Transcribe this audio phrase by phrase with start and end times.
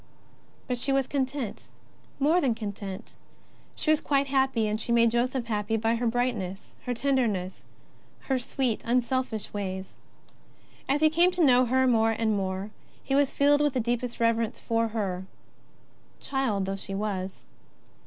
[0.67, 1.69] But she was content,
[2.17, 3.13] more than content;
[3.75, 7.65] she was quite happy, and she made Joseph happy by her brightness, her tenderness,
[8.21, 9.97] her sweet, un selfish ways.
[10.89, 12.71] As he came to know her more and more,
[13.03, 15.27] he was filled with the deepest reverence for her,
[16.19, 17.45] child though she was.